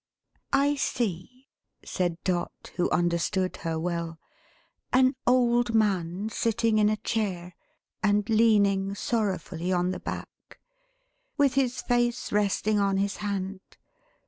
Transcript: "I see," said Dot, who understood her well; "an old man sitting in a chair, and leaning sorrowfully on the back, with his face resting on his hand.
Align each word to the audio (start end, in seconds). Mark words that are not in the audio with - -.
"I 0.55 0.77
see," 0.77 1.47
said 1.85 2.17
Dot, 2.23 2.71
who 2.75 2.89
understood 2.89 3.57
her 3.57 3.79
well; 3.79 4.17
"an 4.91 5.13
old 5.27 5.75
man 5.75 6.29
sitting 6.29 6.79
in 6.79 6.89
a 6.89 6.97
chair, 6.97 7.55
and 8.01 8.27
leaning 8.27 8.95
sorrowfully 8.95 9.71
on 9.71 9.91
the 9.91 9.99
back, 9.99 10.57
with 11.37 11.53
his 11.53 11.83
face 11.83 12.31
resting 12.31 12.79
on 12.79 12.97
his 12.97 13.17
hand. 13.17 13.59